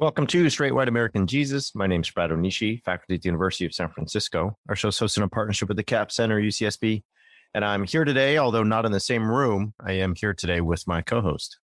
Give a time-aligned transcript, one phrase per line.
[0.00, 1.74] Welcome to Straight White American Jesus.
[1.74, 4.56] My name is Brad Onishi, faculty at the University of San Francisco.
[4.68, 7.02] Our show is hosted in partnership with the Capps Center, UCSB.
[7.52, 9.74] And I'm here today, although not in the same room.
[9.84, 11.58] I am here today with my co host.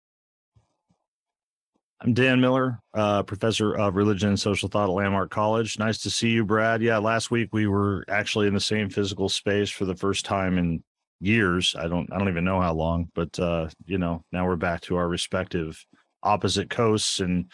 [2.00, 5.78] I'm Dan Miller, uh, professor of religion and social thought at Landmark College.
[5.78, 6.82] Nice to see you, Brad.
[6.82, 10.58] Yeah, last week we were actually in the same physical space for the first time
[10.58, 10.82] in
[11.20, 11.76] years.
[11.78, 14.80] I don't, I don't even know how long, but uh, you know, now we're back
[14.82, 15.86] to our respective
[16.24, 17.48] opposite coasts and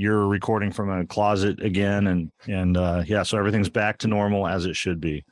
[0.00, 4.46] you're recording from a closet again and and uh yeah so everything's back to normal
[4.46, 5.24] as it should be.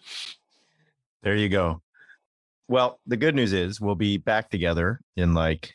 [1.22, 1.80] There you go.
[2.69, 5.75] Well the good news is we'll be back together in like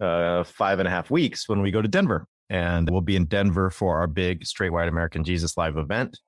[0.00, 3.26] uh five and a half weeks when we go to denver and we'll be in
[3.26, 6.18] denver for our big straight white american jesus live event.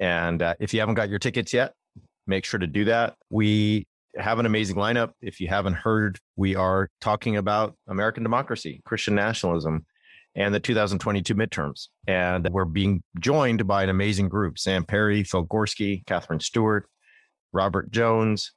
[0.00, 1.72] And uh, if you haven't got your tickets yet
[2.26, 3.14] make sure to do that.
[3.30, 3.86] We
[4.16, 5.12] have an amazing lineup.
[5.22, 9.84] If you haven't heard we are talking about american democracy christian nationalism
[10.34, 11.88] and the 2022 midterms.
[12.06, 16.88] And we're being joined by an amazing group Sam Perry, Phil Gorski, Katherine Stewart,
[17.52, 18.52] Robert Jones,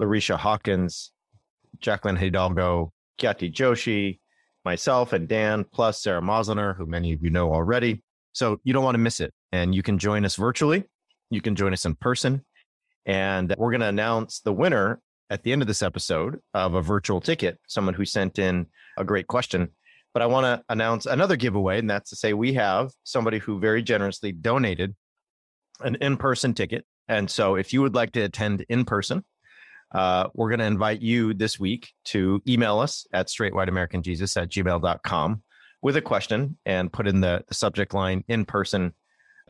[0.00, 1.12] Larycia Hawkins,
[1.78, 4.18] Jacqueline Hidalgo, Khyati Joshi,
[4.64, 8.02] myself, and Dan, plus Sara Moslener, who many of you know already.
[8.32, 9.32] So you don't want to miss it.
[9.52, 10.84] And you can join us virtually,
[11.30, 12.44] you can join us in person.
[13.04, 16.82] And we're going to announce the winner at the end of this episode of a
[16.82, 19.70] virtual ticket, someone who sent in a great question
[20.12, 23.58] but I want to announce another giveaway, and that's to say we have somebody who
[23.58, 24.94] very generously donated
[25.80, 26.84] an in-person ticket.
[27.08, 29.24] And so if you would like to attend in person,
[29.94, 35.42] uh, we're going to invite you this week to email us at straightwhiteamericanjesus at gmail.com
[35.82, 38.94] with a question and put in the, the subject line in person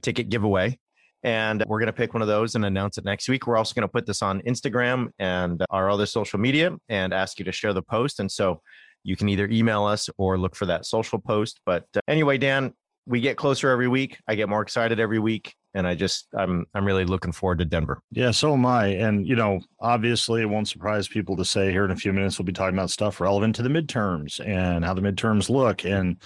[0.01, 0.79] ticket giveaway.
[1.23, 3.47] And we're going to pick one of those and announce it next week.
[3.47, 7.39] We're also going to put this on Instagram and our other social media and ask
[7.39, 8.19] you to share the post.
[8.19, 8.61] And so
[9.05, 11.61] you can either email us or look for that social post.
[11.65, 12.73] But uh, anyway, Dan,
[13.07, 14.19] we get closer every week.
[14.29, 17.65] I get more excited every week, and I just I'm I'm really looking forward to
[17.65, 18.01] Denver.
[18.11, 18.87] Yeah, so am I.
[18.87, 22.39] And you know, obviously, it won't surprise people to say here in a few minutes
[22.39, 26.23] we'll be talking about stuff relevant to the midterms and how the midterms look and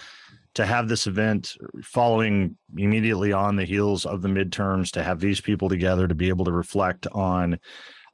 [0.55, 5.39] to have this event following immediately on the heels of the midterms to have these
[5.39, 7.59] people together to be able to reflect on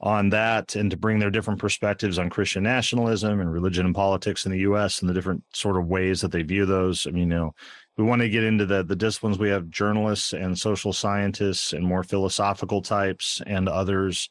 [0.02, 4.44] on that and to bring their different perspectives on Christian nationalism and religion and politics
[4.44, 7.06] in the US and the different sort of ways that they view those.
[7.06, 7.54] I mean, you know,
[7.96, 11.86] we want to get into the the disciplines we have journalists and social scientists and
[11.86, 14.28] more philosophical types and others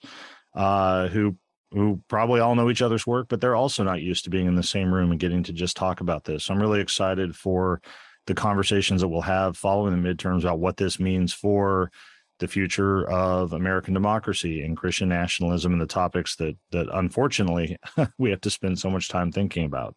[0.56, 1.38] uh, who
[1.72, 4.56] who probably all know each other's work, but they're also not used to being in
[4.56, 6.46] the same room and getting to just talk about this.
[6.46, 7.82] So I'm really excited for
[8.28, 11.92] the conversations that we'll have following the midterms about what this means for
[12.42, 17.78] the future of American democracy and Christian nationalism and the topics that that unfortunately
[18.18, 19.96] we have to spend so much time thinking about.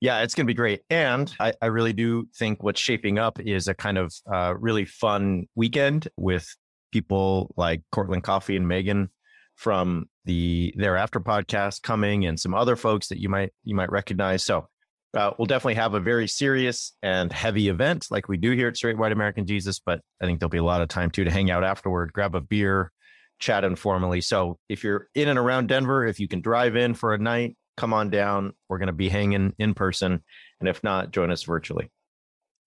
[0.00, 0.82] Yeah, it's going to be great.
[0.90, 4.84] And I, I, really do think what's shaping up is a kind of uh, really
[4.84, 6.54] fun weekend with
[6.92, 9.08] people like Cortland Coffee and Megan
[9.54, 14.44] from the Thereafter podcast coming and some other folks that you might you might recognize.
[14.44, 14.68] So
[15.16, 18.76] uh, we'll definitely have a very serious and heavy event like we do here at
[18.76, 21.30] Straight White American Jesus, but I think there'll be a lot of time too to
[21.30, 22.92] hang out afterward, grab a beer,
[23.38, 24.20] chat informally.
[24.20, 27.56] So if you're in and around Denver, if you can drive in for a night,
[27.76, 28.52] come on down.
[28.68, 30.22] We're going to be hanging in person.
[30.60, 31.90] And if not, join us virtually.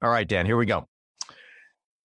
[0.01, 0.88] All right, Dan, here we go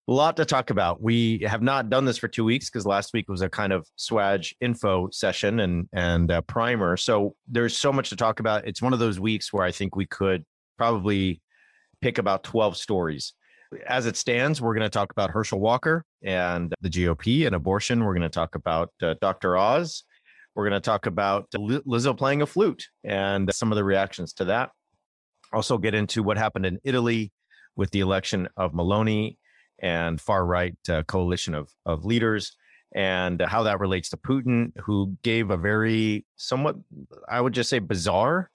[0.07, 1.03] a lot to talk about.
[1.03, 3.87] We have not done this for two weeks because last week was a kind of
[3.99, 6.97] SWAJ info session and and primer.
[6.97, 8.67] So there's so much to talk about.
[8.67, 10.45] It's one of those weeks where I think we could
[10.77, 11.41] probably
[12.01, 13.33] pick about 12 stories.
[13.87, 18.05] As it stands, we're going to talk about Herschel Walker and the GOP and abortion.
[18.05, 19.57] We're going to talk about uh, Dr.
[19.57, 20.05] Oz.
[20.55, 24.45] We're going to talk about Lizzo playing a flute and some of the reactions to
[24.47, 24.71] that.
[25.53, 27.33] Also, get into what happened in Italy
[27.75, 29.37] with the election of Meloni
[29.79, 32.57] and far right uh, coalition of, of leaders
[32.95, 36.77] and how that relates to Putin, who gave a very somewhat,
[37.29, 38.51] I would just say, bizarre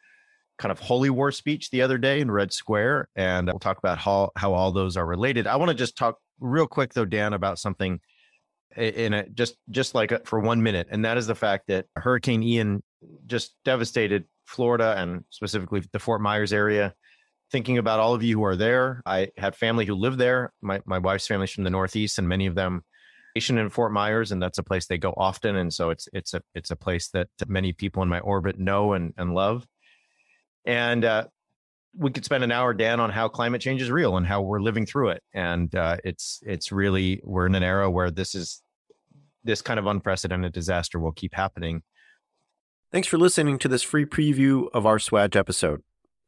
[0.57, 3.09] kind of holy war speech the other day in Red Square.
[3.15, 5.47] And we'll talk about how, how all those are related.
[5.47, 7.99] I want to just talk real quick, though, Dan, about something
[8.77, 12.43] in a just just like for one minute, and that is the fact that Hurricane
[12.43, 12.83] Ian
[13.25, 16.93] just devastated Florida and specifically the Fort Myers area
[17.51, 19.01] thinking about all of you who are there.
[19.05, 20.53] I have family who live there.
[20.61, 22.83] My my wife's family's from the Northeast, and many of them
[23.31, 25.55] stationed in Fort Myers, and that's a place they go often.
[25.55, 28.93] And so it's it's a it's a place that many people in my orbit know
[28.93, 29.65] and and love.
[30.65, 31.27] And uh,
[31.97, 34.61] we could spend an hour, Dan, on how climate change is real and how we're
[34.61, 35.23] living through it.
[35.33, 38.61] And uh, it's it's really we're in an era where this is
[39.43, 41.81] this kind of unprecedented disaster will keep happening.
[42.91, 45.83] Thanks for listening to this free preview of our SWAJ episode.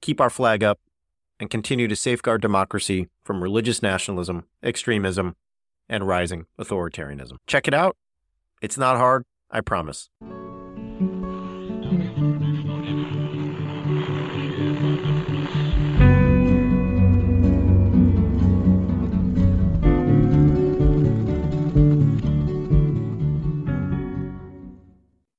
[0.00, 0.78] keep our flag up,
[1.38, 5.36] and continue to safeguard democracy from religious nationalism, extremism,
[5.88, 7.36] and rising authoritarianism.
[7.46, 7.96] Check it out.
[8.60, 10.10] It's not hard, I promise.